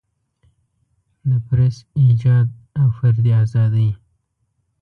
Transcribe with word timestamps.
د 1.29 1.31
پریس 1.47 1.77
ایجاد 2.01 2.47
او 2.79 2.87
فردي 2.97 3.31
ازادۍ. 3.43 3.89